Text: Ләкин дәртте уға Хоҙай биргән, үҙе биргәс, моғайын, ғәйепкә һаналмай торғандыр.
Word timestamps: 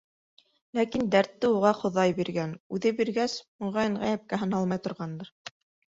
Ләкин 0.79 1.03
дәртте 1.15 1.51
уға 1.57 1.73
Хоҙай 1.83 2.15
биргән, 2.21 2.55
үҙе 2.77 2.95
биргәс, 3.03 3.39
моғайын, 3.67 3.99
ғәйепкә 4.07 4.41
һаналмай 4.45 4.83
торғандыр. 4.89 5.35